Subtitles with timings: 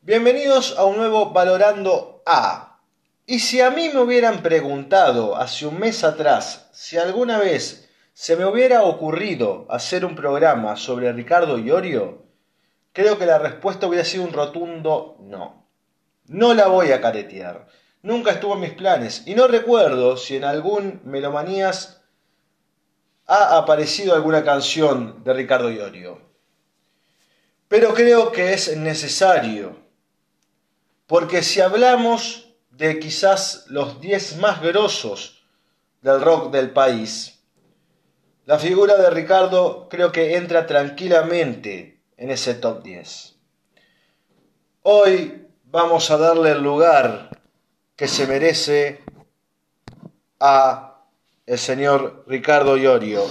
[0.00, 2.80] Bienvenidos a un nuevo Valorando A.
[3.26, 8.36] Y si a mí me hubieran preguntado hace un mes atrás si alguna vez se
[8.36, 12.22] me hubiera ocurrido hacer un programa sobre Ricardo Iorio,
[12.92, 15.68] creo que la respuesta hubiera sido un rotundo no.
[16.26, 17.66] No la voy a caretear.
[18.00, 22.02] Nunca estuvo en mis planes y no recuerdo si en algún Melomanías
[23.26, 26.22] ha aparecido alguna canción de Ricardo Iorio.
[27.66, 29.87] Pero creo que es necesario
[31.08, 35.42] porque si hablamos de quizás los 10 más grosos
[36.02, 37.40] del rock del país,
[38.44, 43.36] la figura de Ricardo creo que entra tranquilamente en ese top 10.
[44.82, 47.40] Hoy vamos a darle el lugar
[47.96, 49.02] que se merece
[50.38, 51.04] a
[51.46, 53.24] el señor Ricardo Iorio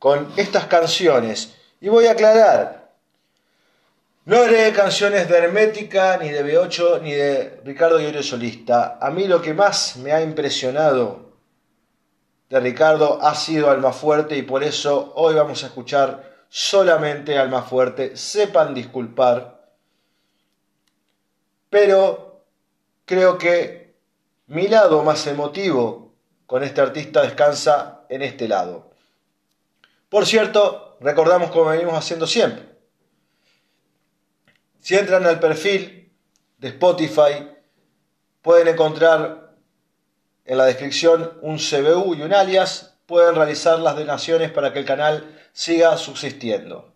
[0.00, 1.54] con estas canciones.
[1.80, 2.81] Y voy a aclarar,
[4.24, 8.98] no haré canciones de Hermética, ni de B8, ni de Ricardo Iorio Solista.
[9.00, 11.32] A mí lo que más me ha impresionado
[12.48, 17.62] de Ricardo ha sido Alma Fuerte y por eso hoy vamos a escuchar solamente Alma
[17.62, 18.16] Fuerte.
[18.16, 19.72] Sepan disculpar,
[21.68, 22.44] pero
[23.04, 23.96] creo que
[24.46, 26.14] mi lado más emotivo
[26.46, 28.92] con este artista descansa en este lado.
[30.08, 32.71] Por cierto, recordamos como venimos haciendo siempre
[34.82, 36.12] si entran al perfil
[36.58, 37.48] de Spotify,
[38.42, 39.54] pueden encontrar
[40.44, 42.98] en la descripción un CBU y un alias.
[43.06, 46.92] Pueden realizar las donaciones para que el canal siga subsistiendo.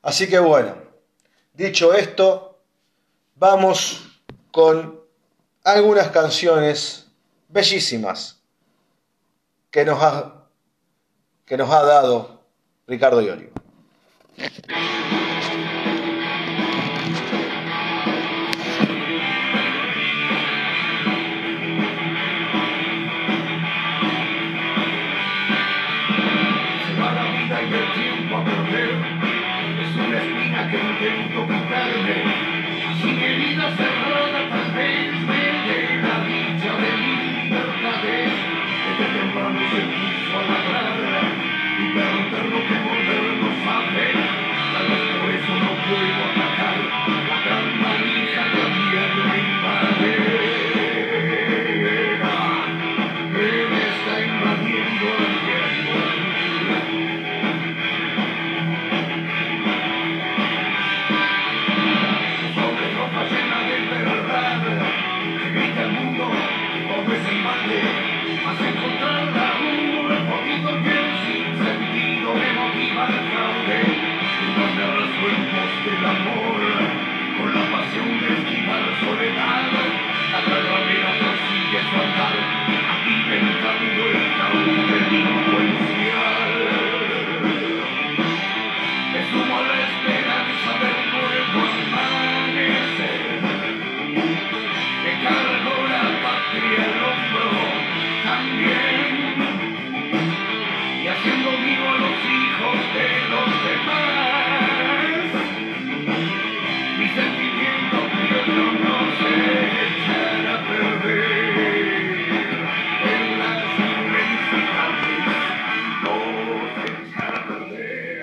[0.00, 0.76] Así que bueno,
[1.54, 2.60] dicho esto,
[3.34, 4.20] vamos
[4.52, 5.00] con
[5.64, 7.08] algunas canciones
[7.48, 8.40] bellísimas
[9.72, 10.46] que nos ha,
[11.46, 12.44] que nos ha dado
[12.86, 13.50] Ricardo Iorio.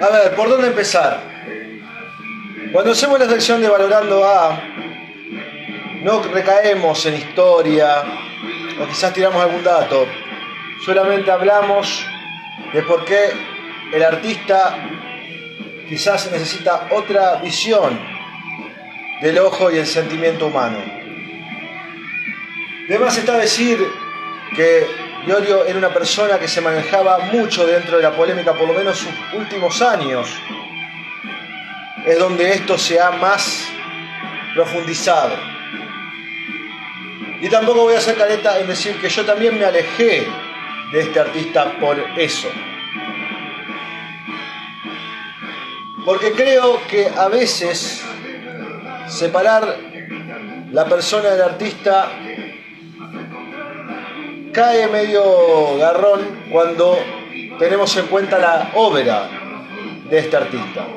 [0.09, 1.21] A ver, ¿por dónde empezar?
[2.71, 4.59] Cuando hacemos la sección de Valorando A,
[6.01, 8.01] no recaemos en historia
[8.81, 10.07] o quizás tiramos algún dato.
[10.83, 12.03] Solamente hablamos
[12.73, 13.29] de por qué
[13.93, 14.79] el artista
[15.87, 17.99] quizás necesita otra visión
[19.21, 20.79] del ojo y el sentimiento humano.
[22.87, 23.77] Además está decir
[24.55, 24.87] que
[25.27, 28.97] Iorio era una persona que se manejaba mucho dentro de la polémica, por lo menos
[28.97, 30.29] sus últimos años.
[32.05, 33.67] Es donde esto se ha más
[34.53, 35.35] profundizado.
[37.41, 40.27] Y tampoco voy a hacer careta en decir que yo también me alejé
[40.91, 42.49] de este artista por eso.
[46.05, 48.03] Porque creo que a veces
[49.07, 49.77] separar
[50.71, 52.11] la persona del artista
[54.51, 56.97] cae medio garrón cuando
[57.57, 59.29] tenemos en cuenta la obra
[60.09, 60.87] de este artista.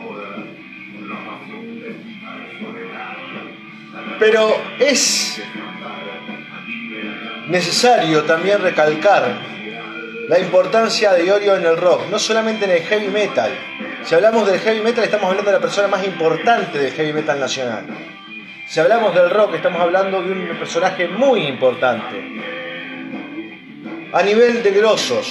[4.19, 5.43] Pero es
[7.49, 9.53] necesario también recalcar
[10.29, 13.51] la importancia de Iorio en el rock, no solamente en el heavy metal.
[14.05, 17.39] Si hablamos del heavy metal estamos hablando de la persona más importante del heavy metal
[17.41, 17.85] nacional.
[18.67, 22.62] Si hablamos del rock, estamos hablando de un personaje muy importante.
[24.13, 25.27] A nivel de grosos.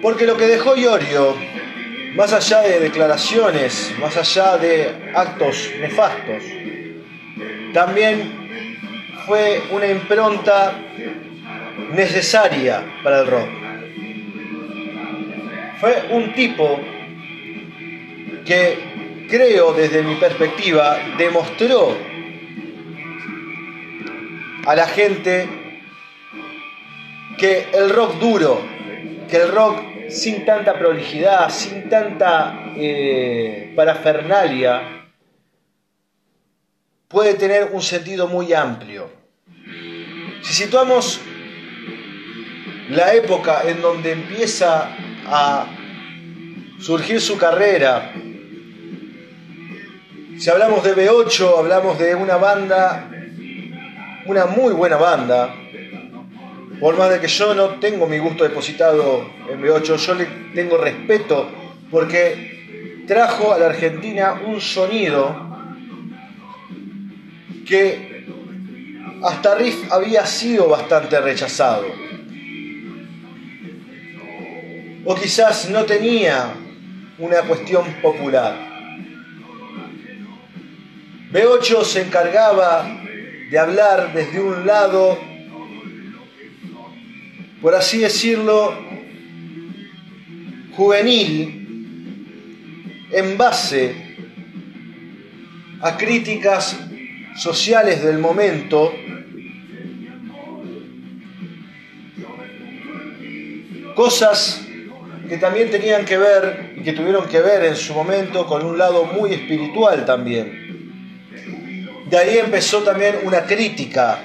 [0.00, 1.36] Porque lo que dejó Iorio,
[2.14, 6.44] más allá de declaraciones, más allá de actos nefastos,
[7.74, 8.40] también
[9.26, 10.72] fue una impronta
[11.92, 13.48] necesaria para el rock.
[15.80, 16.80] Fue un tipo
[18.46, 18.78] que
[19.28, 21.96] creo desde mi perspectiva, demostró
[24.66, 25.48] a la gente
[27.38, 28.60] que el rock duro,
[29.28, 35.06] que el rock sin tanta prolijidad, sin tanta eh, parafernalia,
[37.08, 39.10] puede tener un sentido muy amplio.
[40.42, 41.20] Si situamos
[42.90, 44.96] la época en donde empieza
[45.26, 45.66] a
[46.80, 48.12] surgir su carrera,
[50.38, 53.10] si hablamos de B8, hablamos de una banda,
[54.30, 55.52] una muy buena banda.
[56.78, 60.78] Por más de que yo no tengo mi gusto depositado en B8, yo le tengo
[60.78, 61.50] respeto
[61.90, 65.48] porque trajo a la Argentina un sonido
[67.66, 68.24] que
[69.24, 71.86] hasta Riff había sido bastante rechazado.
[75.04, 76.54] O quizás no tenía
[77.18, 78.54] una cuestión popular.
[81.32, 82.99] B8 se encargaba
[83.50, 85.18] de hablar desde un lado,
[87.60, 88.72] por así decirlo,
[90.76, 91.56] juvenil,
[93.10, 93.94] en base
[95.80, 96.78] a críticas
[97.36, 98.92] sociales del momento,
[103.96, 104.64] cosas
[105.28, 108.78] que también tenían que ver y que tuvieron que ver en su momento con un
[108.78, 110.59] lado muy espiritual también.
[112.10, 114.18] De ahí empezó también una crítica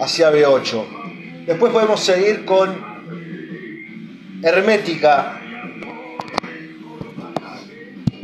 [0.00, 1.44] hacia B8.
[1.44, 2.88] Después podemos seguir con
[4.40, 5.40] Hermética,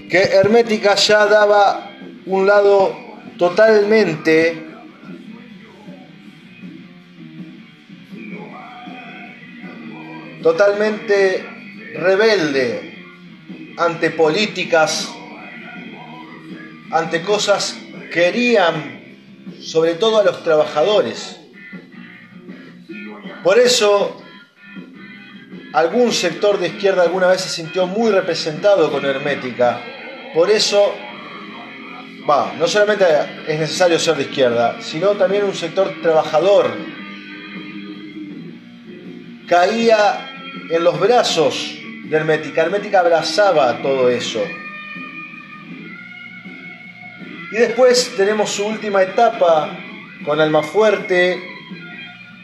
[0.09, 1.91] que Hermética ya daba
[2.27, 2.97] un lado
[3.39, 4.63] totalmente
[10.45, 11.45] totalmente
[11.97, 13.03] rebelde
[13.79, 15.13] ante políticas,
[16.93, 17.77] ante cosas
[18.13, 18.97] querían
[19.61, 21.39] sobre todo a los trabajadores.
[23.43, 24.23] Por eso
[25.73, 29.81] algún sector de izquierda alguna vez se sintió muy representado con Hermética.
[30.35, 30.95] Por eso,
[32.59, 33.05] no solamente
[33.47, 36.71] es necesario ser de izquierda, sino también un sector trabajador
[39.47, 40.31] caía
[40.71, 42.63] en los brazos de Hermética.
[42.63, 44.43] Hermética abrazaba todo eso.
[47.53, 49.79] Y después tenemos su última etapa
[50.25, 51.41] con Almafuerte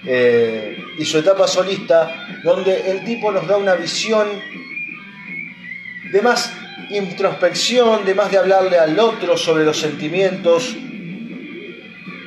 [0.06, 4.28] eh, y su etapa solista, donde el tipo nos da una visión
[6.12, 6.52] de más
[6.90, 10.76] introspección, de más de hablarle al otro sobre los sentimientos,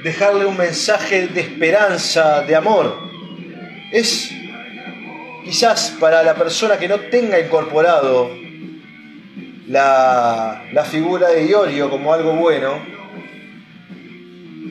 [0.03, 2.97] dejarle un mensaje de esperanza, de amor.
[3.91, 4.31] Es
[5.45, 8.44] quizás para la persona que no tenga incorporado
[9.67, 12.79] la, figura de Iorio como algo bueno,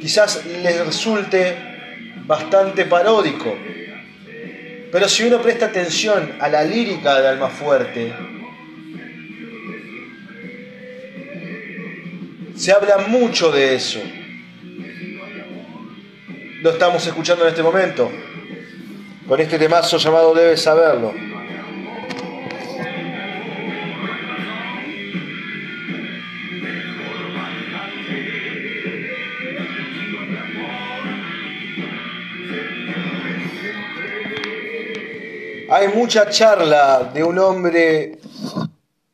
[0.00, 1.56] quizás les resulte
[2.26, 3.56] bastante paródico.
[4.92, 8.14] Pero si uno presta atención a la lírica de Almafuerte,
[12.56, 14.00] se habla mucho de eso.
[16.62, 18.10] Lo estamos escuchando en este momento,
[19.26, 21.33] con este temazo llamado Debes saberlo.
[35.84, 38.18] Hay mucha charla de un hombre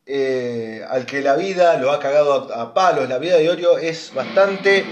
[0.06, 3.08] eh, al que la vida lo ha cagado a, palos.
[3.08, 4.84] La vida de Orio es bastante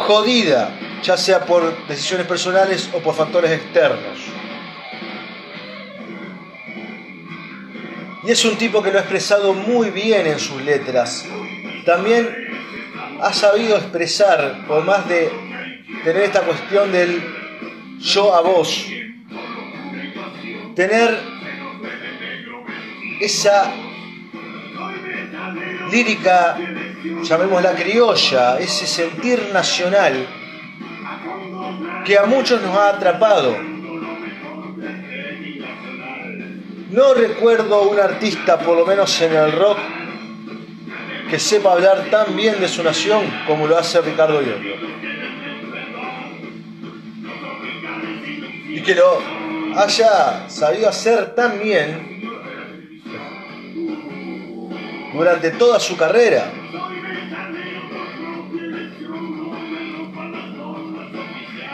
[0.00, 4.18] jodida, ya sea por decisiones personales o por factores externos.
[8.22, 11.24] Y es un tipo que lo ha expresado muy bien en sus letras.
[11.86, 12.28] También
[13.22, 15.30] ha sabido expresar, por más de
[16.04, 17.24] tener esta cuestión del
[17.98, 18.84] yo a vos,
[20.76, 21.18] tener
[23.18, 23.72] esa
[25.90, 26.58] lírica,
[27.22, 30.26] llamémosla criolla, ese sentir nacional
[32.04, 33.56] que a muchos nos ha atrapado.
[36.90, 39.78] No recuerdo un artista, por lo menos en el rock,
[41.30, 44.76] que sepa hablar tan bien de su nación como lo hace Ricardo Iorio.
[48.68, 49.35] Y que lo
[49.76, 52.16] haya sabido hacer tan bien
[55.12, 56.50] durante toda su carrera.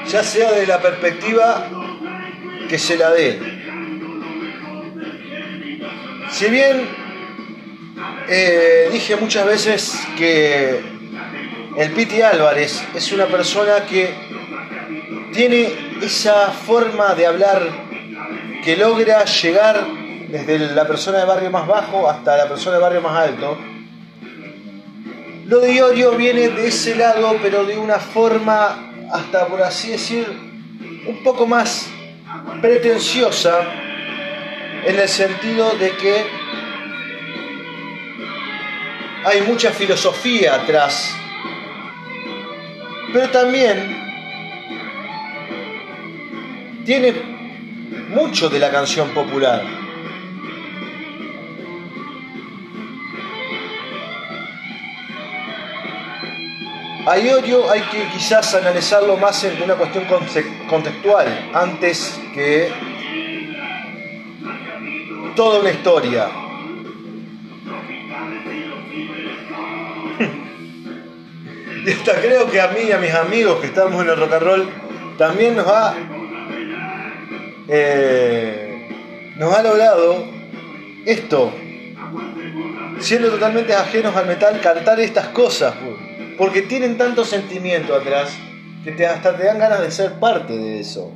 [0.09, 1.69] Ya sea desde la perspectiva
[2.69, 3.41] que se la dé.
[6.31, 6.89] Si bien
[8.29, 10.81] eh, dije muchas veces que
[11.77, 14.13] el Piti Álvarez es una persona que
[15.33, 17.92] tiene esa forma de hablar
[18.63, 19.87] que logra llegar
[20.29, 23.59] desde la persona de barrio más bajo hasta la persona de barrio más alto.
[25.47, 30.27] Lo de Iorio viene de ese lado, pero de una forma, hasta por así decir,
[31.07, 31.89] un poco más
[32.61, 33.63] pretenciosa,
[34.85, 36.25] en el sentido de que
[39.25, 41.15] hay mucha filosofía atrás,
[43.13, 43.99] pero también
[46.85, 47.42] tiene
[48.13, 49.63] mucho de la canción popular.
[57.07, 60.05] A Iorio hay que quizás analizarlo más en una cuestión
[60.69, 62.71] contextual, antes que
[65.35, 66.29] toda una historia.
[71.85, 74.35] Y hasta creo que a mí y a mis amigos que estamos en el rock
[74.35, 74.69] and roll
[75.19, 75.97] también nos ha
[77.75, 80.27] eh, nos ha logrado
[81.07, 81.51] esto,
[83.01, 85.75] siendo totalmente ajenos al metal, cantar estas cosas,
[86.37, 88.37] porque tienen tanto sentimiento atrás
[88.85, 91.15] que te, hasta te dan ganas de ser parte de eso.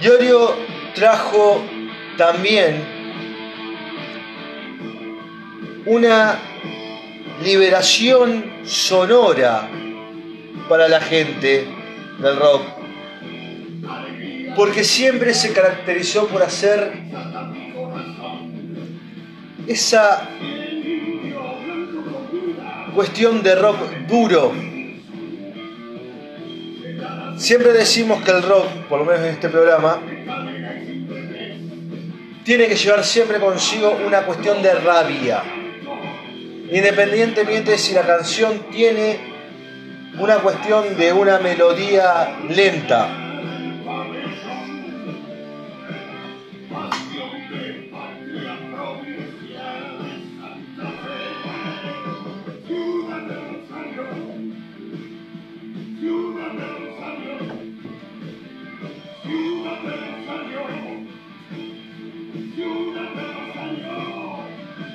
[0.00, 0.56] Yorio
[0.96, 1.62] trajo
[2.18, 2.84] también
[5.86, 6.40] una
[7.44, 9.68] liberación sonora
[10.72, 11.66] para la gente
[12.18, 12.62] del rock.
[14.56, 16.94] Porque siempre se caracterizó por hacer
[19.66, 20.30] esa
[22.94, 23.76] cuestión de rock
[24.08, 24.50] duro.
[27.36, 30.00] Siempre decimos que el rock, por lo menos en este programa,
[32.44, 35.42] tiene que llevar siempre consigo una cuestión de rabia
[36.70, 39.31] independientemente si la canción tiene
[40.22, 43.08] una cuestión de una melodía lenta.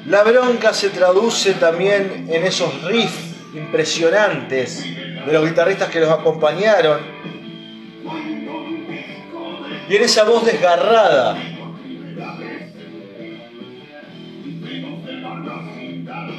[0.06, 4.86] La bronca se traduce también en esos riffs impresionantes
[5.28, 7.00] de los guitarristas que los acompañaron
[9.90, 11.38] y en esa voz desgarrada.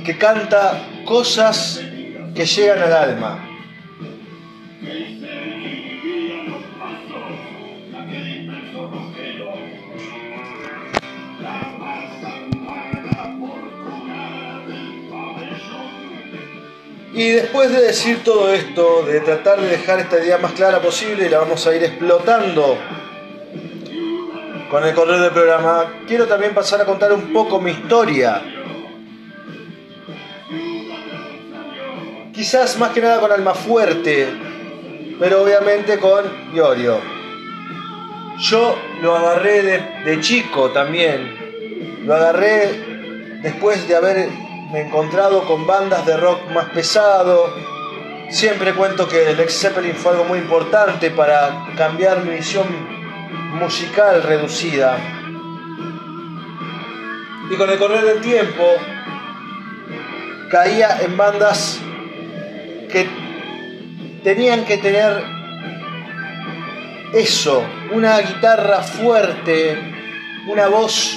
[0.04, 1.82] que canta cosas
[2.34, 3.44] que llegan al alma.
[17.18, 21.28] Y después de decir todo esto, de tratar de dejar esta idea más clara posible,
[21.28, 22.78] la vamos a ir explotando
[24.70, 28.40] con el correo del programa, quiero también pasar a contar un poco mi historia.
[32.32, 34.28] Quizás más que nada con Alma Fuerte,
[35.18, 37.00] pero obviamente con Iorio.
[38.38, 42.04] Yo lo agarré de, de chico también.
[42.04, 47.54] Lo agarré después de haber me he encontrado con bandas de rock más pesado.
[48.30, 52.66] Siempre cuento que el Led Zeppelin fue algo muy importante para cambiar mi visión
[53.54, 54.98] musical reducida.
[57.50, 58.64] Y con el correr del tiempo
[60.50, 61.80] caía en bandas
[62.90, 63.08] que
[64.22, 65.24] tenían que tener
[67.14, 69.78] eso, una guitarra fuerte,
[70.46, 71.16] una voz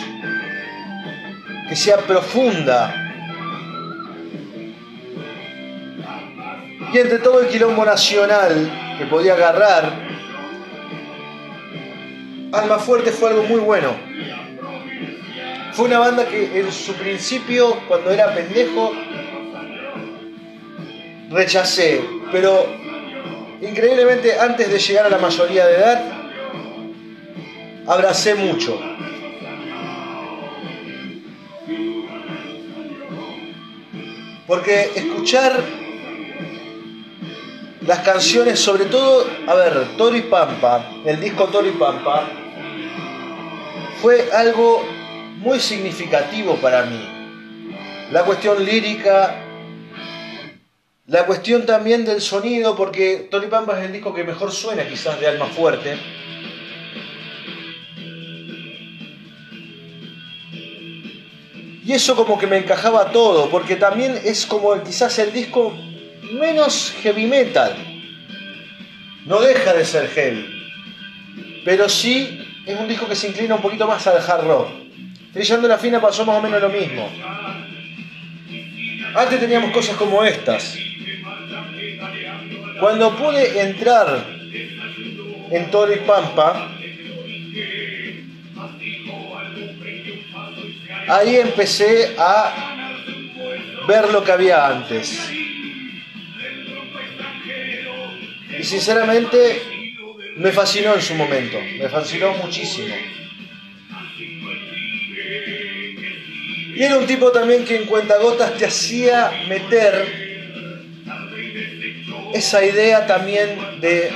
[1.68, 3.01] que sea profunda,
[6.94, 9.94] Y entre todo el quilombo nacional que podía agarrar,
[12.52, 13.96] Alma Fuerte fue algo muy bueno.
[15.72, 18.92] Fue una banda que en su principio, cuando era pendejo,
[21.30, 22.02] rechacé.
[22.30, 22.66] Pero
[23.62, 26.04] increíblemente antes de llegar a la mayoría de edad,
[27.88, 28.78] abracé mucho.
[34.46, 35.81] Porque escuchar
[37.82, 42.28] las canciones, sobre todo, a ver, Tori Pampa, el disco Tori Pampa,
[44.02, 44.84] fue algo
[45.38, 47.08] muy significativo para mí.
[48.12, 49.36] La cuestión lírica,
[51.08, 55.20] la cuestión también del sonido, porque Tori Pampa es el disco que mejor suena quizás
[55.20, 55.98] de Alma Fuerte.
[61.84, 65.74] Y eso como que me encajaba todo, porque también es como quizás el disco
[66.32, 67.74] menos heavy metal.
[69.26, 70.46] No deja de ser heavy.
[71.64, 74.70] Pero sí es un disco que se inclina un poquito más al hard rock.
[75.34, 77.10] Trillando la fina pasó más o menos lo mismo.
[79.16, 80.78] Antes teníamos cosas como estas.
[82.80, 84.26] Cuando pude entrar
[85.52, 86.72] en Toro y Pampa,
[91.08, 92.72] ahí empecé a
[93.88, 95.41] ver lo que había antes.
[98.62, 99.60] Y sinceramente
[100.36, 102.94] me fascinó en su momento, me fascinó muchísimo.
[106.76, 110.06] Y era un tipo también que en cuentagotas te hacía meter
[112.36, 114.12] esa idea también de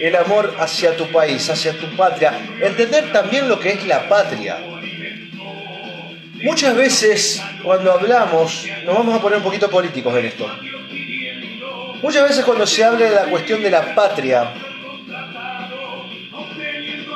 [0.00, 4.56] el amor hacia tu país, hacia tu patria, entender también lo que es la patria.
[6.44, 10.48] Muchas veces cuando hablamos, nos vamos a poner un poquito políticos en esto.
[12.04, 14.52] Muchas veces cuando se habla de la cuestión de la patria,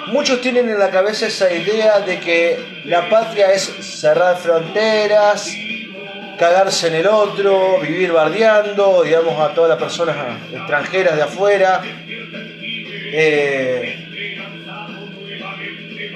[0.06, 5.46] muchos tienen en la cabeza esa idea de que la patria es cerrar fronteras,
[6.38, 10.16] cagarse en el otro, vivir bardeando, digamos, a todas las personas
[10.54, 11.82] extranjeras de afuera.
[13.12, 14.06] Eh,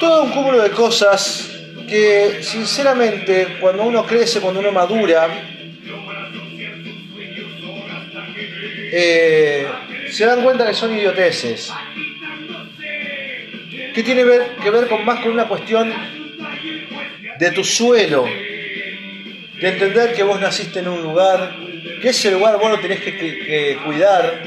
[0.00, 1.47] todo un cúmulo de cosas
[1.87, 5.29] que, sinceramente, cuando uno crece, cuando uno madura,
[8.94, 9.66] eh,
[10.11, 11.72] se dan cuenta que son idioteces.
[13.94, 14.22] Que tiene
[14.62, 15.92] que ver con más con una cuestión
[17.38, 21.57] de tu suelo, de entender que vos naciste en un lugar,
[22.02, 24.42] que ese lugar vos lo tenés que, cuidar,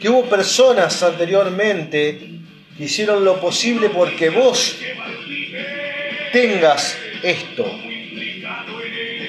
[0.00, 2.18] que hubo personas anteriormente
[2.76, 4.78] que hicieron lo posible porque vos
[6.32, 7.64] tengas esto.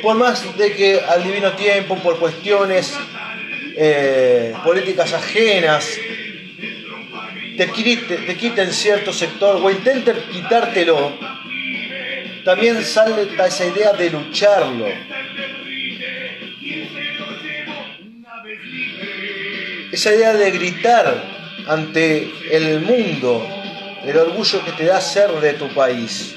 [0.01, 2.97] Por más de que al divino tiempo, por cuestiones
[3.79, 5.97] eh, políticas ajenas,
[7.57, 11.13] te, te quiten cierto sector o intenten quitártelo,
[12.43, 14.87] también sale esa idea de lucharlo.
[19.91, 21.23] Esa idea de gritar
[21.67, 23.47] ante el mundo
[24.05, 26.35] el orgullo que te da ser de tu país.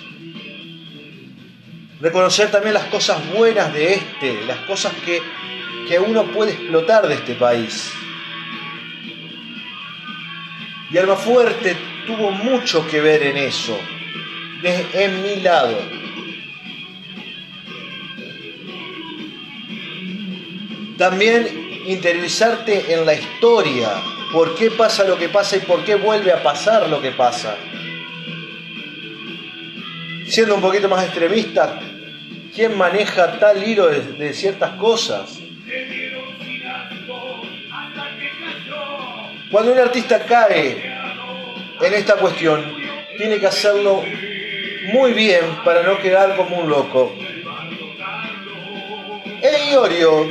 [2.01, 5.23] Reconocer también las cosas buenas de este, las cosas que,
[5.91, 7.91] que uno puede explotar de este país.
[10.93, 11.77] Y Alma Fuerte
[12.07, 13.77] tuvo mucho que ver en eso,
[14.63, 15.77] en mi lado.
[20.97, 23.89] También interiorizarte en la historia,
[24.33, 27.57] por qué pasa lo que pasa y por qué vuelve a pasar lo que pasa.
[30.29, 31.81] Siendo un poquito más extremista,
[32.55, 35.50] ¿quién maneja tal hilo de, ciertas cosas?
[39.51, 40.77] Cuando un artista cae
[41.81, 42.65] en esta cuestión,
[43.19, 44.05] tiene que hacerlo
[44.93, 47.13] muy bien para no quedar como un loco.
[49.43, 50.29] El Iorio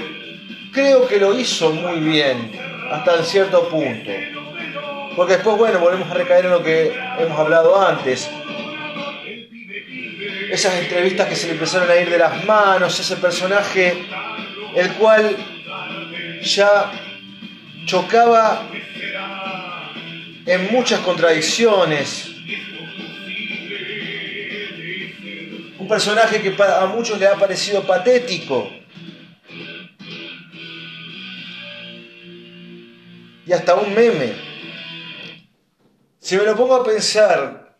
[0.71, 2.51] creo que lo hizo muy bien
[2.91, 4.11] hasta cierto punto.
[5.17, 8.29] Porque después, bueno, volvemos a recaer en lo que hemos hablado antes.
[10.49, 14.05] Esas entrevistas que se le empezaron a ir de las manos, ese personaje
[14.75, 15.35] el cual
[16.41, 16.91] ya
[17.89, 18.69] chocaba
[20.45, 22.29] en muchas contradicciones.
[25.79, 28.69] Un personaje que a muchos le ha parecido patético.
[33.47, 34.33] Y hasta un meme.
[36.19, 37.75] Si me lo pongo a pensar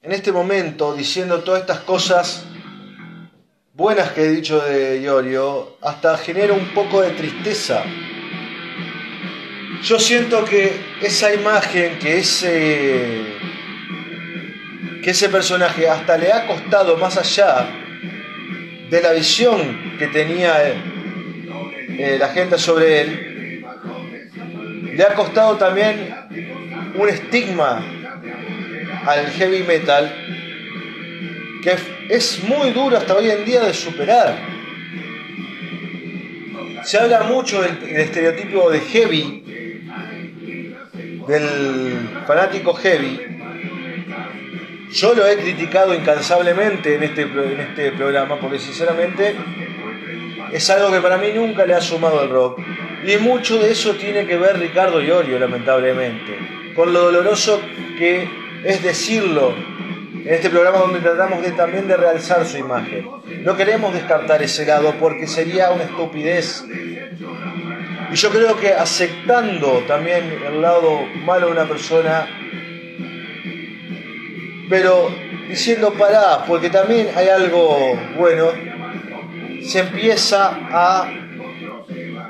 [0.00, 2.44] en este momento, diciendo todas estas cosas
[3.72, 7.82] buenas que he dicho de Iorio, hasta genera un poco de tristeza.
[9.82, 13.22] Yo siento que esa imagen, que ese,
[15.02, 17.66] que ese personaje hasta le ha costado más allá
[18.90, 23.64] de la visión que tenía eh, la gente sobre él,
[24.94, 26.14] le ha costado también
[26.94, 27.82] un estigma
[29.06, 30.12] al heavy metal
[31.62, 31.76] que
[32.10, 34.36] es muy duro hasta hoy en día de superar.
[36.84, 39.44] Se habla mucho del, estereotipo de heavy,
[41.30, 43.20] del fanático heavy.
[44.90, 49.36] Yo lo he criticado incansablemente en este, en este programa porque sinceramente
[50.52, 52.60] es algo que para mí nunca le ha sumado al rock.
[53.06, 56.36] Y mucho de eso tiene que ver Ricardo Iorio, lamentablemente,
[56.74, 57.62] con lo doloroso
[57.96, 58.28] que
[58.64, 59.54] es decirlo
[60.24, 63.08] en este programa donde tratamos también de realzar su imagen.
[63.42, 66.64] No queremos descartar ese lado porque sería una estupidez.
[68.12, 72.26] Y yo creo que aceptando también el lado malo de una persona,
[74.68, 75.14] pero
[75.48, 78.48] diciendo pará, porque también hay algo bueno,
[79.62, 81.08] se empieza a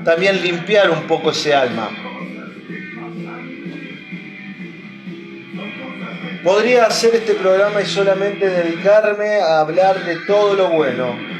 [0.04, 1.88] también limpiar un poco ese alma.
[6.44, 11.39] Podría hacer este programa y solamente dedicarme a hablar de todo lo bueno.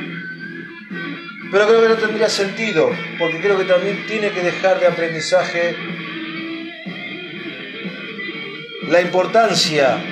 [1.50, 5.74] Pero creo que no tendría sentido, porque creo que también tiene que dejar de aprendizaje
[8.88, 10.02] la importancia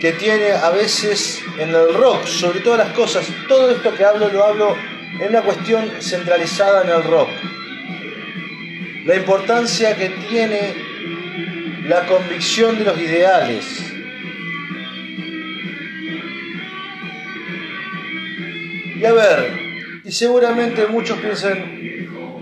[0.00, 3.26] que tiene a veces en el rock, sobre todas las cosas.
[3.46, 4.76] Todo esto que hablo lo hablo
[5.20, 7.28] en una cuestión centralizada en el rock.
[9.04, 10.74] La importancia que tiene
[11.84, 13.87] la convicción de los ideales.
[18.98, 19.52] Y a ver,
[20.04, 21.80] y seguramente muchos piensan,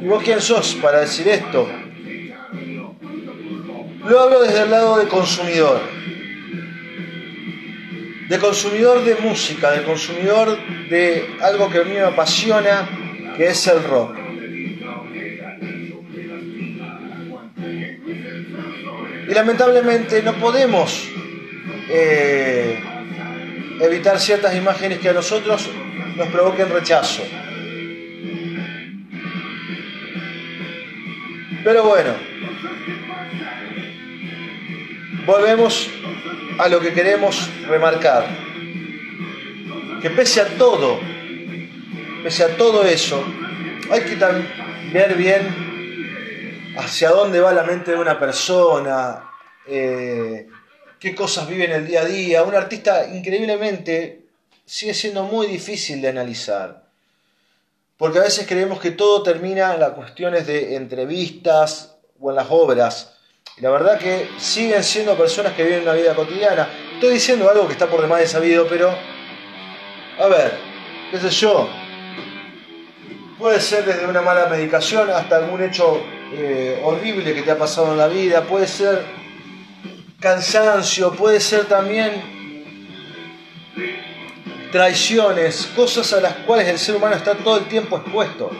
[0.03, 1.69] ¿y vos quién sos para decir esto?
[4.09, 5.97] Lo hablo desde el lado de consumidor
[8.29, 12.89] de consumidor de música, de consumidor de algo que a mí me apasiona,
[13.37, 14.17] que es el rock.
[19.29, 21.09] Y lamentablemente no podemos
[21.89, 22.81] eh,
[23.81, 25.69] evitar ciertas imágenes que a nosotros
[26.17, 27.23] nos provoquen rechazo.
[31.63, 32.15] Pero bueno,
[35.27, 35.91] volvemos
[36.59, 38.27] a lo que queremos remarcar.
[40.01, 41.01] Que pese a todo,
[42.23, 43.23] pese a todo eso,
[43.91, 44.17] hay que
[44.93, 49.31] ver bien hacia dónde va la mente de una persona,
[49.67, 50.47] eh,
[50.99, 52.43] qué cosas vive en el día a día.
[52.43, 54.26] Un artista increíblemente
[54.67, 56.83] sigue siendo muy difícil de analizar.
[57.97, 62.49] Porque a veces creemos que todo termina en las cuestiones de entrevistas o en las
[62.51, 63.17] obras.
[63.57, 66.69] Y la verdad que siguen siendo personas que viven una vida cotidiana.
[66.95, 68.95] Estoy diciendo algo que está por demás de sabido, pero.
[70.19, 70.59] A ver,
[71.11, 71.69] qué sé yo.
[73.39, 76.03] Puede ser desde una mala medicación hasta algún hecho
[76.33, 78.43] eh, horrible que te ha pasado en la vida.
[78.43, 79.05] Puede ser
[80.21, 82.37] cansancio, puede ser también
[84.73, 88.51] traiciones, cosas a las cuales el ser humano está todo el tiempo expuesto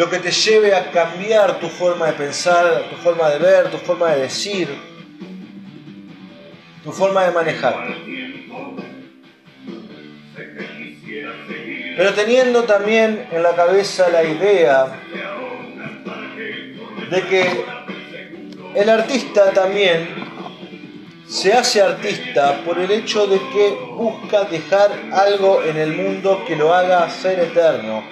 [0.00, 3.78] lo que te lleve a cambiar tu forma de pensar, tu forma de ver, tu
[3.78, 4.68] forma de decir,
[6.82, 7.74] tu forma de manejar.
[11.96, 14.86] Pero teniendo también en la cabeza la idea
[17.10, 17.64] de que
[18.76, 20.19] el artista también
[21.30, 26.56] se hace artista por el hecho de que busca dejar algo en el mundo que
[26.56, 28.02] lo haga ser eterno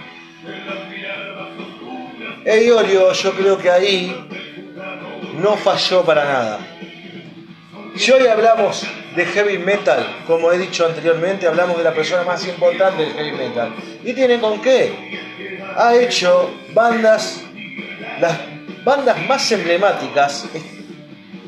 [2.44, 4.16] Eiorio yo creo que ahí
[5.42, 6.59] no falló para nada.
[7.96, 12.46] Si hoy hablamos de heavy metal, como he dicho anteriormente, hablamos de la persona más
[12.46, 13.74] importante del heavy metal.
[14.02, 15.18] ¿Y tiene con qué?
[15.76, 17.42] Ha hecho bandas,
[18.20, 18.38] las
[18.85, 20.46] bandas más emblemáticas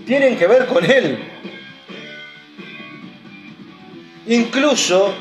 [0.07, 1.19] tienen que ver con él.
[4.31, 5.15] Incluso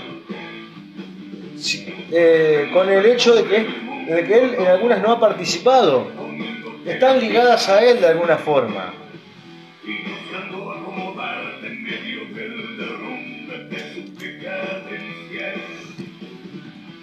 [2.11, 6.07] eh, con el hecho de que de que él en algunas no ha participado.
[6.85, 8.93] Están ligadas a él de alguna forma.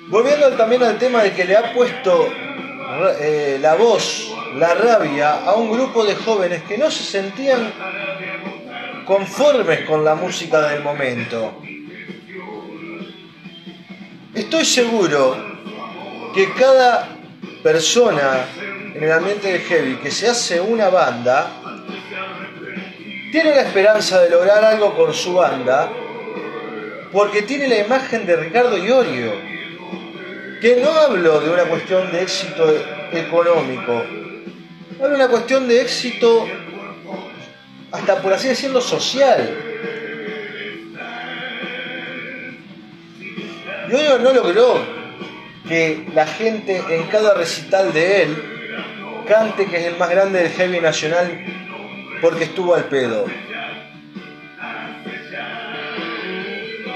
[0.09, 2.29] Volviendo también al tema de que le ha puesto
[3.21, 7.73] eh, la voz, la rabia a un grupo de jóvenes que no se sentían
[9.05, 11.61] conformes con la música del momento.
[14.37, 15.35] Estoy seguro
[16.35, 17.09] que cada
[17.63, 18.45] persona
[18.95, 21.51] en el ambiente de heavy que se hace una banda
[23.33, 25.91] tiene la esperanza de lograr algo con su banda
[27.13, 29.33] porque tiene la imagen de Ricardo Iorio.
[30.61, 32.79] Que no hablo de una cuestión de éxito
[33.13, 34.05] económico,
[34.97, 36.47] hablo de una cuestión de éxito
[37.91, 39.76] hasta por así decirlo social.
[43.89, 44.79] Iorio no logró
[45.69, 48.37] que la gente en cada recital de él
[49.27, 51.45] cante que es el más grande del heavy nacional
[52.21, 53.27] porque estuvo al pedo.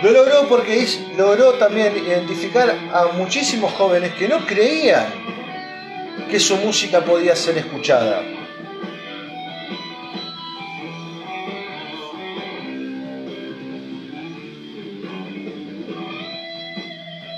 [0.02, 5.06] Lo logró porque logró también identificar a muchísimos jóvenes que no creían
[6.30, 8.22] que su música podía ser escuchada.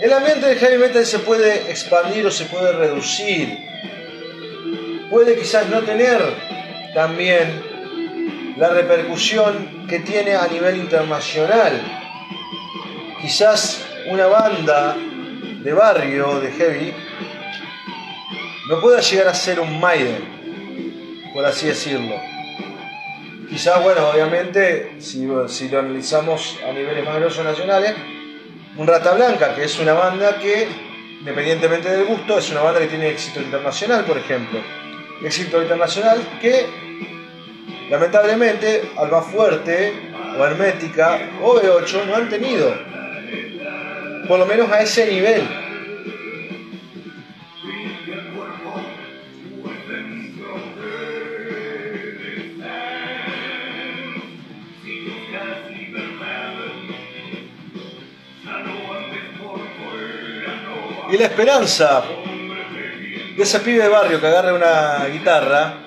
[0.03, 3.57] El ambiente del heavy metal se puede expandir o se puede reducir.
[5.09, 6.21] Puede quizás no tener
[6.93, 7.63] también
[8.57, 11.81] la repercusión que tiene a nivel internacional.
[13.21, 16.93] Quizás una banda de barrio de heavy
[18.71, 22.17] no pueda llegar a ser un Maiden, por así decirlo.
[23.49, 27.95] Quizás, bueno, obviamente, si, si lo analizamos a niveles más grosos nacionales,
[28.77, 30.69] un Rata Blanca, que es una banda que,
[31.21, 34.61] independientemente del gusto, es una banda que tiene éxito internacional, por ejemplo.
[35.23, 36.67] Éxito internacional que,
[37.91, 39.93] lamentablemente, Alba Fuerte,
[40.39, 42.75] o Hermética, o B8 no han tenido.
[44.27, 45.62] Por lo menos a ese nivel.
[61.13, 62.05] Y la esperanza
[63.37, 65.81] de ese pibe de barrio que agarra una guitarra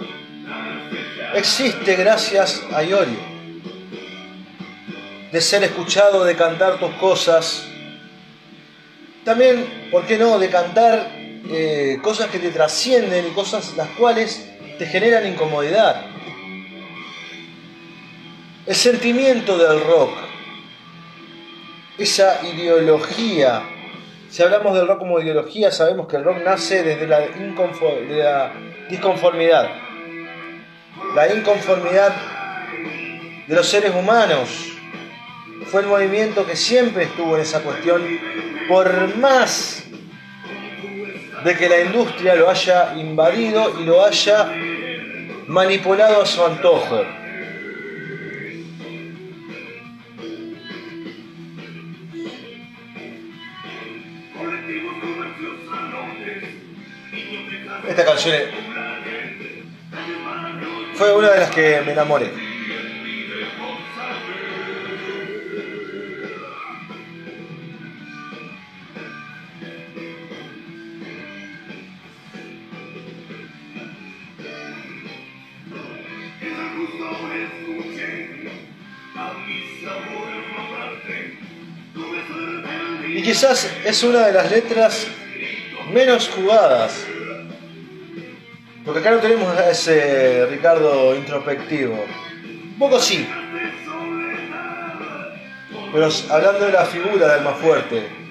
[1.34, 3.18] existe gracias a Iorio.
[5.32, 7.68] De ser escuchado, de cantar tus cosas.
[9.24, 11.12] También, ¿por qué no?, de cantar
[11.50, 16.06] eh, cosas que te trascienden y cosas las cuales te generan incomodidad.
[18.68, 20.12] El sentimiento del rock,
[21.98, 23.72] esa ideología
[24.36, 27.22] si hablamos del rock como ideología, sabemos que el rock nace desde la,
[28.90, 29.70] disconformidad.
[31.16, 32.14] La inconformidad
[33.48, 34.50] de los seres humanos
[35.68, 38.02] fue el movimiento que siempre estuvo en esa cuestión,
[38.68, 39.86] por más
[41.46, 44.52] de que la industria lo haya invadido y lo haya
[45.48, 47.06] manipulado a su antojo.
[57.88, 58.36] Esta canción
[60.96, 62.32] fue una de las que me enamoré.
[83.08, 85.08] Y quizás es una de las letras
[85.94, 87.05] menos jugadas
[88.86, 92.06] porque acá no tenemos a ese Ricardo introspectivo.
[92.44, 93.28] Un poco sí.
[95.92, 98.25] Pero hablando de la figura del más fuerte.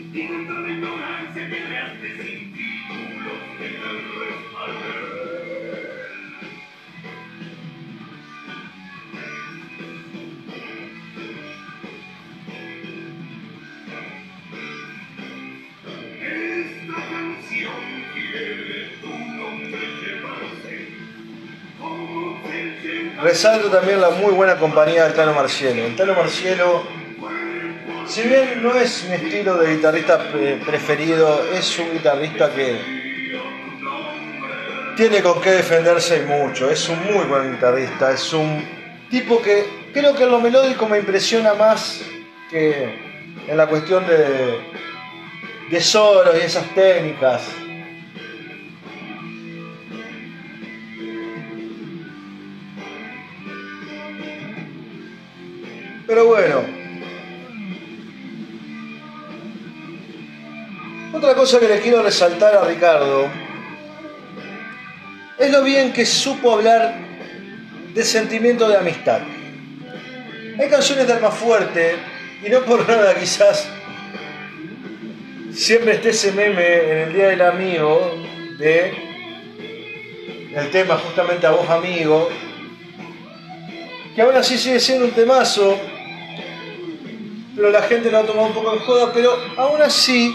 [23.24, 25.87] Resalto también la muy buena compañía del Tano Marcielo.
[25.87, 26.82] El Tano Marcielo,
[28.06, 30.18] si bien no es mi estilo de guitarrista
[30.66, 32.78] preferido, es un guitarrista que
[34.94, 36.70] tiene con qué defenderse mucho.
[36.70, 38.12] Es un muy buen guitarrista.
[38.12, 38.62] Es un
[39.08, 42.02] tipo que creo que en lo melódico me impresiona más
[42.50, 42.94] que
[43.48, 44.60] en la cuestión de,
[45.70, 47.40] de solos y esas técnicas.
[56.14, 56.62] Pero bueno.
[61.12, 63.29] Otra cosa que le quiero resaltar a Ricardo
[65.37, 66.94] es lo bien que supo hablar
[67.92, 69.22] de sentimiento de amistad.
[70.57, 71.96] Hay canciones de alma fuerte
[72.46, 73.68] y no por nada quizás
[75.53, 78.24] siempre esté ese meme en el Día del Amigo
[78.57, 78.94] de
[80.55, 82.29] el tema justamente a vos amigo,
[84.14, 85.77] que aún así sigue siendo un temazo
[87.54, 90.34] pero la gente lo ha tomado un poco en joda, pero aún así,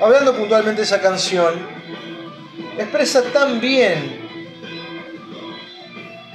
[0.00, 1.54] hablando puntualmente de esa canción,
[2.76, 4.20] expresa tan bien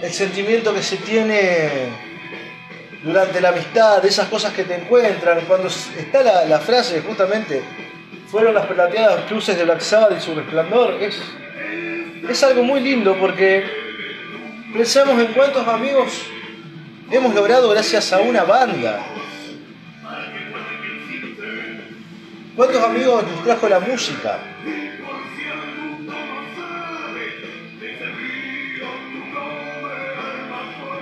[0.02, 1.90] el sentimiento que se tiene
[3.04, 7.62] durante la amistad, de esas cosas que te encuentran, cuando está la, frase justamente
[8.28, 10.96] fueron las plateadas cruces de Black Sabbath y su resplandor.
[11.02, 11.22] Es,
[12.28, 13.64] es algo muy lindo porque
[14.74, 16.26] pensamos en cuántos amigos
[17.12, 19.06] hemos logrado gracias a una banda.
[22.56, 24.40] ¿Cuántos amigos nos trajo la música?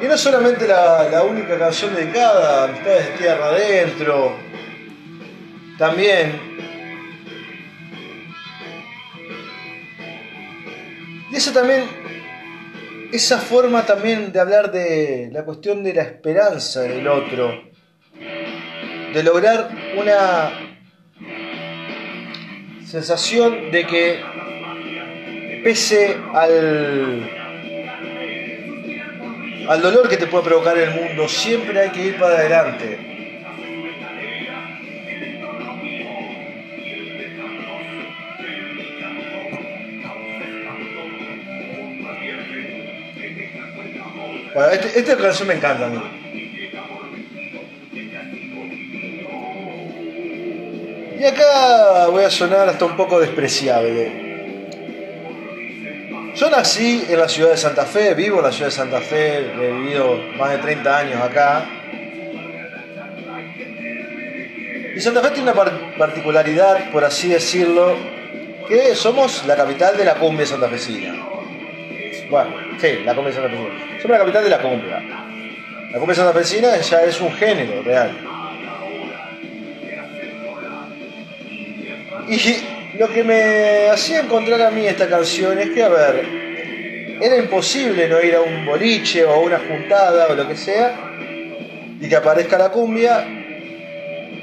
[0.01, 4.35] Y no solamente la, única canción dedicada Amistades de Tierra Adentro,
[5.77, 6.41] también.
[11.31, 12.02] Y eso también,
[13.13, 17.63] esa forma también de hablar de la cuestión de la esperanza del otro,
[19.13, 20.51] de lograr una
[22.83, 24.19] sensación de que
[25.63, 27.29] pese al
[29.69, 33.12] al dolor que te puede provocar el mundo, siempre hay que ir para adelante.
[44.53, 46.01] Bueno, este, esta canción me encanta a mí.
[51.19, 54.21] Y acá voy a sonar hasta un poco despreciable.
[56.35, 59.37] Yo nací en la ciudad de Santa Fe, vivo en la ciudad de Santa Fe,
[59.37, 61.65] he vivido más de 30 años acá.
[64.95, 65.63] Y Santa Fe tiene una
[65.97, 67.95] particularidad, por así decirlo,
[68.67, 71.32] que somos la capital de la cumbia santafesina.
[72.29, 74.01] Bueno, sí, la cumbia santafesina.
[74.01, 75.03] Somos la capital de la cumbia.
[75.91, 78.11] La cumbia santafesina ya es un género real.
[82.27, 86.25] Y lo que me hacía encontrar a mí esta canción es que, a ver,
[87.21, 90.95] era imposible no ir a un boliche o a una juntada o lo que sea
[91.99, 93.25] y que aparezca la cumbia.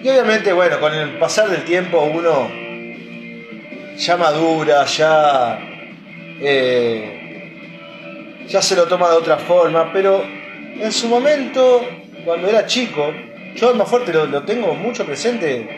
[0.02, 2.50] Y obviamente, bueno, con el pasar del tiempo uno
[3.96, 5.58] ya madura, ya,
[6.40, 7.19] eh,
[8.50, 10.24] ya se lo toma de otra forma, pero
[10.80, 11.86] en su momento,
[12.24, 13.12] cuando era chico,
[13.54, 15.68] yo más fuerte lo, lo tengo mucho presente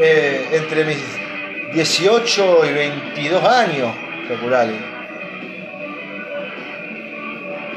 [0.00, 0.98] eh, entre mis
[1.72, 3.94] 18 y 22 años,
[4.26, 4.74] calculale.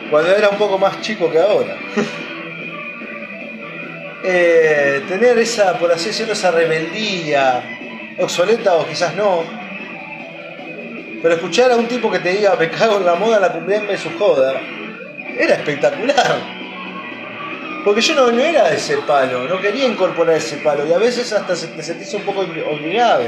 [0.09, 1.77] Cuando era un poco más chico que ahora.
[4.23, 7.63] Eh, tener esa, por así decirlo, esa rebeldía,
[8.19, 9.43] obsoleta o quizás no.
[11.21, 13.97] Pero escuchar a un tipo que te diga, me cago en la moda, la cumbia
[13.97, 14.59] su joda,
[15.37, 16.61] era espectacular.
[17.85, 21.55] Porque yo no, era ese palo, no quería incorporar ese palo y a veces hasta
[21.55, 23.23] se, te sentís un poco obligado.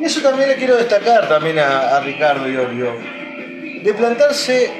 [0.00, 2.96] Y eso también le quiero destacar también a, Ricardo y Olio.
[3.82, 4.70] De plantarse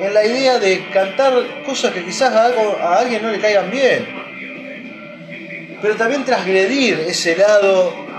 [0.00, 1.32] en la idea de cantar
[1.64, 4.06] cosas que quizás a, algo, a alguien no le caigan bien.
[5.80, 8.09] Pero también transgredir ese lado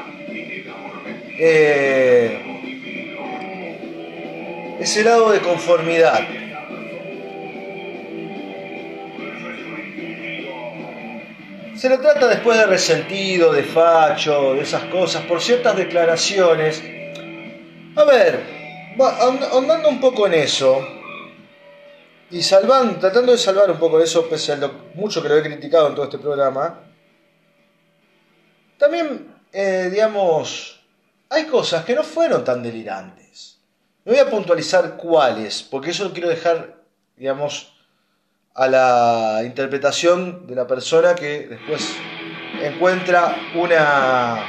[1.44, 2.38] eh,
[4.80, 6.20] ese lado de conformidad.
[11.76, 16.84] Se lo trata después de resentido, de facho, de esas cosas, por ciertas declaraciones.
[17.96, 18.40] A ver,
[19.00, 20.88] ahondando un poco en eso,
[22.30, 25.38] y salvando, tratando de salvar un poco de eso, pese a lo mucho que lo
[25.38, 26.84] he criticado en todo este programa,
[28.78, 30.81] también, eh, digamos,
[31.32, 33.58] hay cosas que no fueron tan delirantes.
[34.04, 36.84] Me voy a puntualizar cuáles, porque eso lo quiero dejar,
[37.16, 37.74] digamos,
[38.54, 41.96] a la interpretación de la persona que después
[42.62, 44.44] encuentra una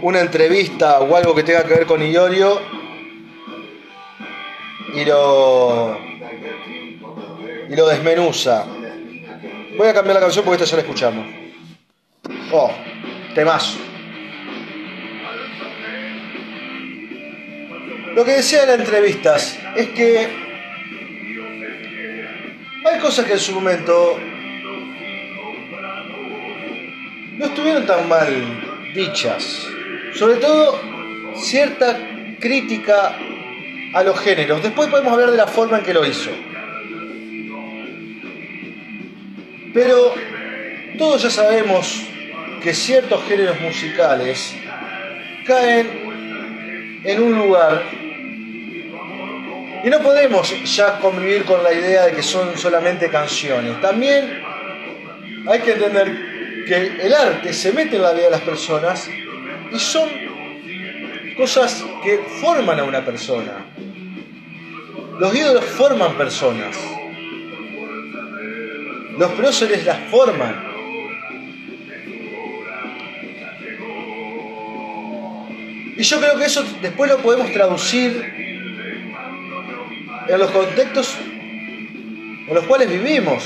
[0.00, 2.60] una entrevista o algo que tenga que ver con Iorio
[4.94, 5.98] y lo
[7.68, 8.64] y lo desmenuza.
[9.76, 11.26] Voy a cambiar la canción porque esta ya la escuchamos.
[12.52, 12.70] Oh,
[13.34, 13.78] temazo.
[18.14, 20.28] Lo que decía en las entrevistas es que
[22.84, 24.20] hay cosas que en su momento
[27.36, 29.66] no estuvieron tan mal dichas.
[30.14, 30.80] Sobre todo
[31.34, 31.98] cierta
[32.38, 33.16] crítica
[33.94, 34.62] a los géneros.
[34.62, 36.30] Después podemos hablar de la forma en que lo hizo.
[39.72, 40.14] Pero
[40.98, 42.13] todos ya sabemos
[42.64, 44.54] que ciertos géneros musicales
[45.46, 47.82] caen en un lugar
[49.84, 53.78] y no podemos ya convivir con la idea de que son solamente canciones.
[53.82, 54.42] También
[55.46, 59.10] hay que entender que el arte se mete en la vida de las personas
[59.70, 60.08] y son
[61.36, 63.66] cosas que forman a una persona.
[65.18, 66.78] Los ídolos forman personas.
[69.18, 70.73] Los próceres las forman.
[75.96, 78.44] Y yo creo que eso después lo podemos traducir
[80.26, 81.16] en los contextos
[82.46, 83.44] en los cuales vivimos.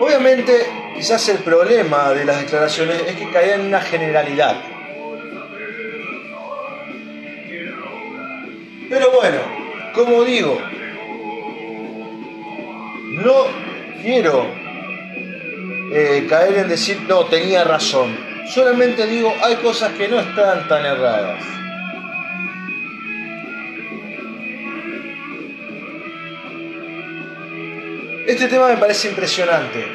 [0.00, 0.52] Obviamente,
[0.96, 4.56] quizás el problema de las declaraciones es que caían en una generalidad.
[8.90, 9.38] Pero bueno,
[9.94, 10.60] como digo,
[13.12, 13.46] no
[14.02, 14.46] quiero
[15.94, 18.31] eh, caer en decir, no, tenía razón.
[18.52, 21.42] Solamente digo, hay cosas que no están tan erradas.
[28.26, 29.86] Este tema me parece impresionante.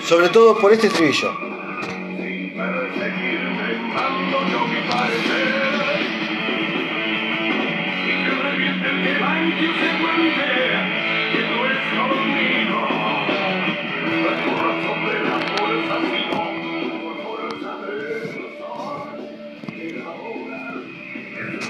[0.00, 1.48] Sobre todo por este estribillo.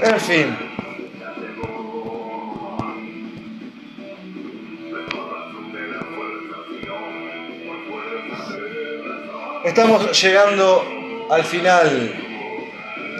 [0.00, 0.56] En fin.
[9.64, 12.14] Estamos llegando al final.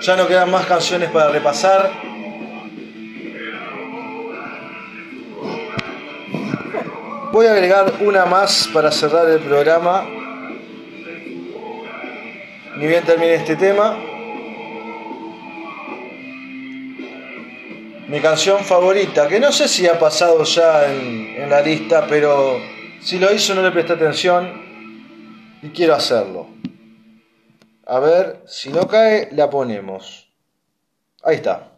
[0.03, 1.91] Ya no quedan más canciones para repasar.
[7.33, 10.07] Voy a agregar una más para cerrar el programa.
[12.77, 14.08] Ni bien termine este tema.
[18.09, 22.59] Mi canción favorita, que no sé si ha pasado ya en, la lista, pero
[23.01, 26.49] si lo hizo no le presté atención y quiero hacerlo.
[27.87, 30.31] A ver, si no cae, la ponemos.
[31.23, 31.73] Ahí está.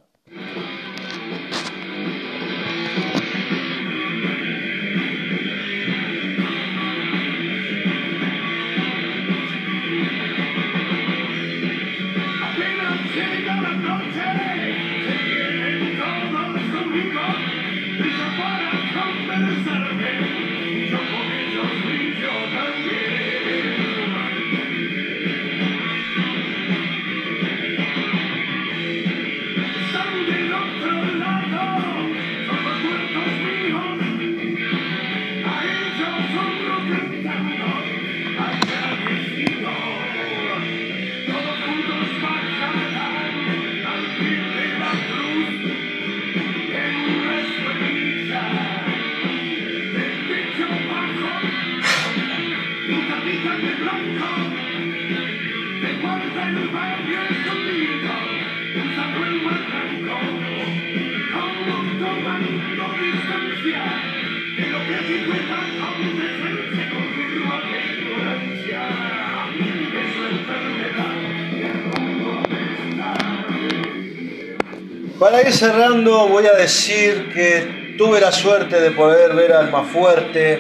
[75.19, 80.59] Para ir cerrando voy a decir que tuve la suerte de poder ver a Fuerte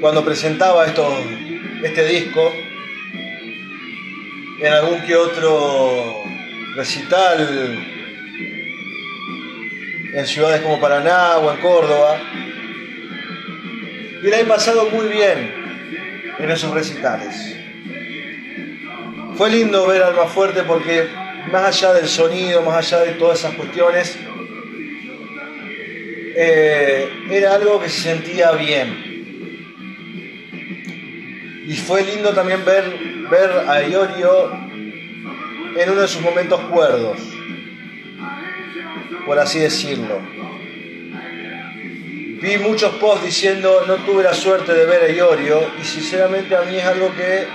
[0.00, 2.50] cuando presentaba este disco.
[4.62, 6.22] En algún que otro
[6.76, 7.99] recital
[10.12, 12.20] en ciudades como Paraná o en Córdoba.
[14.22, 15.54] Y la he pasado muy bien
[16.38, 17.56] en esos recitales.
[19.36, 21.08] Fue lindo ver Alma Fuerte porque
[21.50, 24.18] más allá del sonido, más allá de todas esas cuestiones,
[26.36, 29.10] eh, era algo que se sentía bien.
[31.66, 32.84] Y fue lindo también ver,
[33.30, 34.50] ver a Iorio
[35.76, 37.18] en uno de sus momentos cuerdos,
[39.26, 40.20] por así decirlo.
[42.42, 46.62] Vi muchos posts diciendo no tuve la suerte de ver a Iorio y sinceramente a
[46.62, 47.46] mí es algo que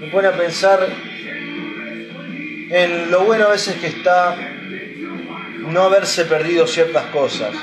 [0.00, 0.86] me pone a pensar
[2.70, 4.36] en lo bueno a veces que está
[5.60, 7.54] no haberse perdido ciertas cosas.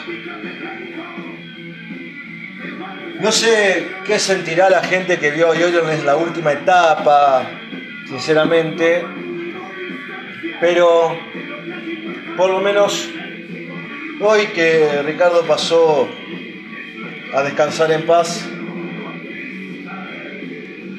[3.20, 7.50] No sé qué sentirá la gente que vio a Yoyo en la última etapa,
[8.08, 9.04] sinceramente,
[10.60, 11.18] pero
[12.36, 13.10] por lo menos
[14.20, 16.10] hoy que Ricardo pasó
[17.34, 18.48] a descansar en paz,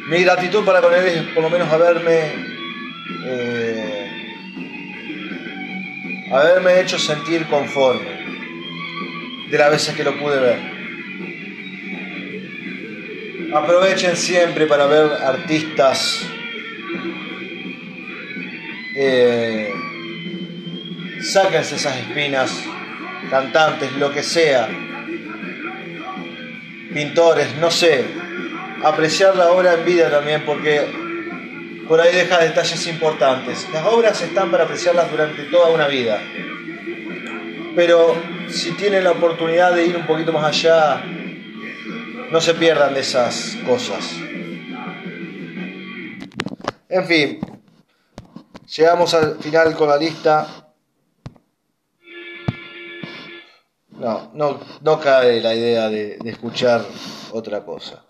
[0.08, 2.32] mi gratitud para con él es por lo menos haberme
[3.26, 4.10] eh,
[6.32, 8.24] haberme hecho sentir conforme
[9.50, 10.74] de las veces que lo pude ver.
[13.54, 16.26] Aprovechen siempre para ver artistas
[18.96, 19.74] Eh,
[21.20, 22.62] sáquense esas espinas,
[23.34, 24.68] cantantes, lo que sea,
[26.92, 28.04] pintores, no sé,
[28.84, 30.86] apreciar la obra en vida también porque
[31.88, 33.66] por ahí deja detalles importantes.
[33.72, 36.20] Las obras están para apreciarlas durante toda una vida.
[37.74, 38.14] Pero
[38.48, 41.02] si tienen la oportunidad de ir un poquito más allá,
[42.30, 44.14] no se pierdan de esas cosas.
[46.88, 47.40] En fin,
[48.76, 50.63] llegamos al final con la lista.
[53.96, 56.84] No, no, no cae la idea de, de escuchar
[57.32, 58.04] otra cosa.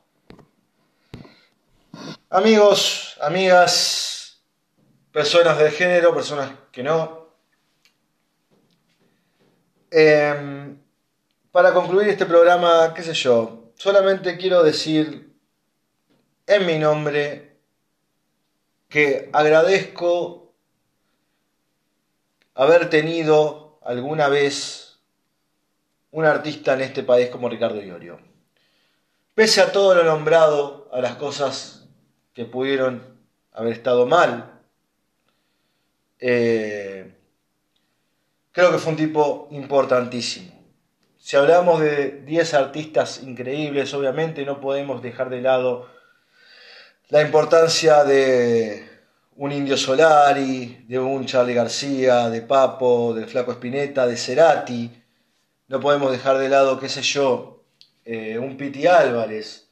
[2.31, 4.43] Amigos, amigas,
[5.13, 7.29] personas del género, personas que no.
[9.91, 10.77] Em,
[11.53, 15.37] para concluir este programa, qué sé yo, solamente quiero decir
[16.47, 17.59] en mi nombre
[18.89, 20.53] que agradezco
[22.55, 24.94] haber tenido alguna vez
[26.15, 28.21] un artista en este país como Ricardo Iorio.
[29.35, 31.89] Pese a todo lo nombrado, a las cosas
[32.33, 33.03] que pudieron
[33.53, 34.61] haber estado mal.
[36.21, 37.13] Eh,
[38.53, 40.53] creo que fue un tipo importantísimo.
[41.19, 45.91] Si hablamos de 10 artistas increíbles, obviamente no podemos dejar de lado
[47.09, 48.89] la importancia de
[49.35, 55.04] un Indio Solari, de un Charlie García, de Papo, del Flaco Espineta, de Cerati.
[55.75, 57.65] No podemos dejar de lado, qué sé yo,
[58.05, 59.67] eh, un Piti Álvarez,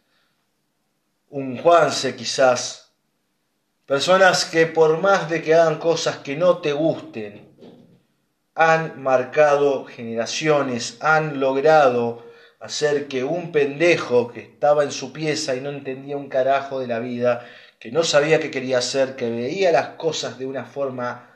[1.31, 2.93] un Juanse quizás,
[3.87, 7.55] personas que por más de que hagan cosas que no te gusten,
[8.57, 12.27] han marcado generaciones, han logrado
[12.59, 16.89] hacer que un pendejo que estaba en su pieza y no entendía un carajo de
[16.89, 17.47] la vida,
[17.79, 21.31] que no sabía qué quería hacer, que veía las cosas de una forma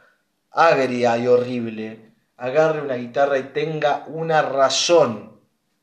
[0.51, 2.05] agria y horrible,
[2.37, 5.41] agarre una guitarra y tenga una razón,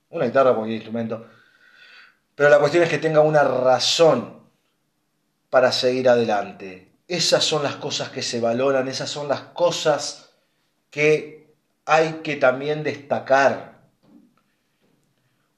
[0.10, 1.28] una guitarra cualquier instrumento,
[2.36, 4.41] pero la cuestión es que tenga una razón
[5.49, 6.91] para seguir adelante.
[7.08, 10.32] Esas son las cosas que se valoran, esas son las cosas
[10.89, 11.54] que
[11.86, 13.74] hay que también destacar.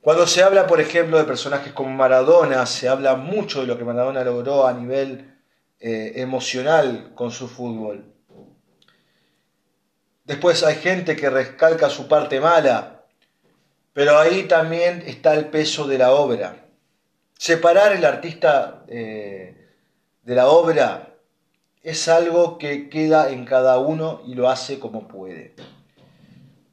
[0.02, 3.84] Cuando se habla, por ejemplo, de personajes como Maradona, se habla mucho de lo que
[3.84, 5.36] Maradona logró a nivel
[5.80, 8.15] eh, emocional con su fútbol.
[10.26, 13.04] Después hay gente que recalca su parte mala,
[13.94, 16.66] pero ahí también está el peso de la obra.
[17.38, 19.70] Separar el artista eh,
[20.24, 21.14] de la obra
[21.84, 25.54] es algo que queda en cada uno y lo hace como puede.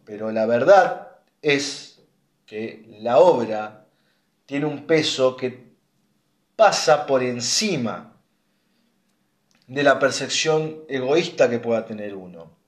[0.06, 2.00] Pero la verdad es
[2.46, 3.84] que la obra
[4.46, 5.72] tiene un peso que
[6.56, 8.16] pasa por encima
[9.66, 12.61] de la percepción egoísta que pueda tener uno.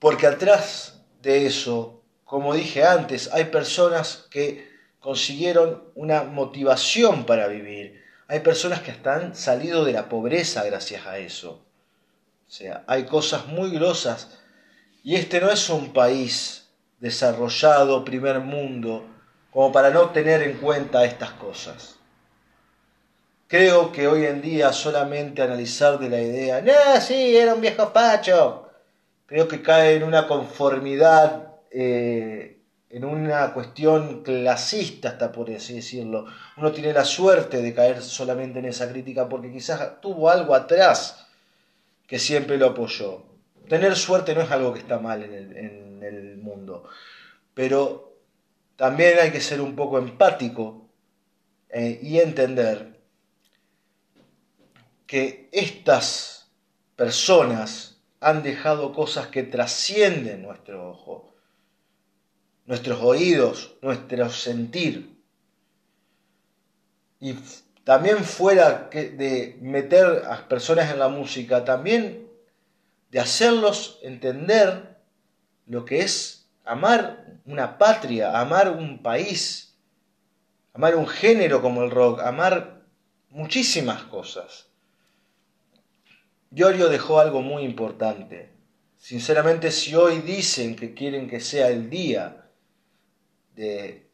[0.00, 8.02] Porque atrás de eso, como dije antes, hay personas que consiguieron una motivación para vivir.
[8.26, 11.64] Hay personas que hasta han salido de la pobreza gracias a eso.
[12.48, 14.38] O sea, hay cosas muy grosas.
[15.04, 19.04] Y este no es un país desarrollado, primer mundo,
[19.50, 21.96] como para no tener en cuenta estas cosas.
[23.48, 27.92] Creo que hoy en día solamente analizar de la idea, no, sí, era un viejo
[27.92, 28.69] pacho,
[29.30, 32.58] creo que cae en una conformidad eh,
[32.90, 36.26] en una cuestión clasista, hasta por así decirlo.
[36.56, 41.28] Uno tiene la suerte de caer solamente en esa crítica porque quizás tuvo algo atrás
[42.08, 43.22] que siempre lo apoyó.
[43.68, 46.88] Tener suerte no es algo que está mal en el, mundo,
[47.54, 48.16] pero
[48.74, 50.88] también hay que ser un poco empático
[51.68, 52.98] eh, y entender
[55.06, 56.50] que estas
[56.96, 57.89] personas
[58.20, 61.30] han dejado cosas que trascienden nuestro ojo
[62.70, 65.20] nuestros oídos, nuestro sentir.
[67.18, 67.34] Y
[67.82, 72.30] también fuera de meter a personas en la música, también
[73.10, 74.98] de hacerlos entender
[75.66, 79.76] lo que es amar una patria, amar un país,
[80.72, 82.84] amar un género como el rock, amar
[83.30, 84.69] muchísimas cosas.
[86.50, 88.50] Giorgio dejó algo muy importante.
[88.98, 92.40] Sinceramente, si hoy dicen que quieren que sea el día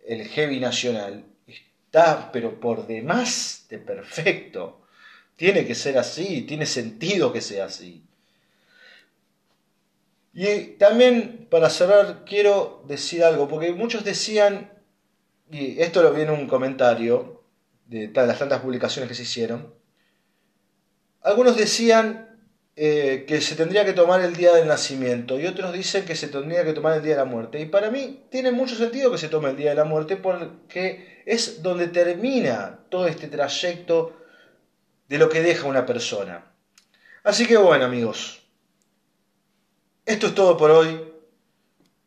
[0.07, 4.83] el heavy nacional está, pero por demás de perfecto.
[5.37, 8.05] Tiene que ser así, tiene sentido que sea así.
[10.33, 14.73] Y también para cerrar quiero decir algo, porque muchos decían,
[15.51, 17.43] y esto lo vi en un comentario
[17.87, 19.75] de las tantas publicaciones que se hicieron,
[21.23, 22.26] algunos decían
[22.79, 26.29] eh, que se tendría que tomar el día del nacimiento y otros dicen que se
[26.29, 27.59] tendría que tomar el día de la muerte.
[27.59, 31.23] Y para mí tiene mucho sentido que se tome el día de la muerte porque
[31.25, 34.19] es donde termina todo este trayecto
[35.09, 36.53] de lo que deja una persona.
[37.25, 38.43] Así que bueno amigos,
[40.05, 41.01] esto es todo por hoy.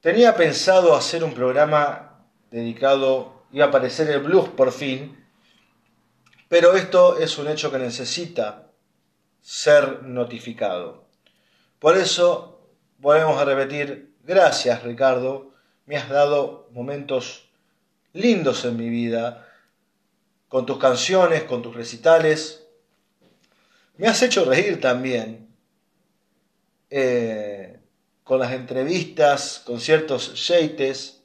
[0.02, 5.26] Tenía pensado hacer un programa dedicado, iba a aparecer el blues por fin,
[6.48, 8.69] pero esto es un hecho que necesita
[9.50, 11.06] ser notificado.
[11.80, 12.62] Por eso
[13.00, 15.56] volvemos a repetir, gracias Ricardo,
[15.88, 17.50] me has dado momentos
[18.14, 19.48] lindos en mi vida,
[20.50, 22.68] con tus canciones, con tus recitales,
[23.98, 25.50] me has hecho reír también.
[26.92, 27.80] Eh,
[28.24, 31.24] con las entrevistas, con ciertos yates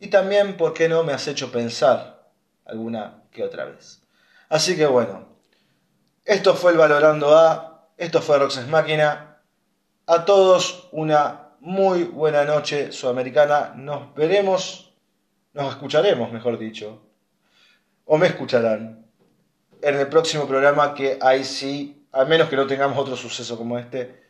[0.00, 2.32] y también, ¿por qué no?, me has hecho pensar
[2.64, 4.00] alguna que otra vez.
[4.48, 5.27] Así que bueno,
[6.28, 9.38] esto fue el Valorando A, esto fue Roxas Máquina.
[10.06, 13.72] A todos una muy buena noche sudamericana.
[13.74, 14.92] Nos veremos,
[15.54, 17.00] nos escucharemos, mejor dicho,
[18.04, 19.06] o me escucharán
[19.80, 23.78] en el próximo programa que ahí sí, al menos que no tengamos otro suceso como
[23.78, 24.22] este,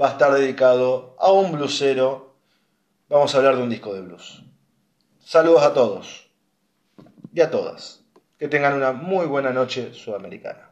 [0.00, 2.36] va a estar dedicado a un blusero.
[3.08, 4.44] Vamos a hablar de un disco de blues.
[5.18, 6.30] Saludos a todos
[7.34, 8.04] y a todas.
[8.38, 10.70] Que tengan una muy buena noche sudamericana.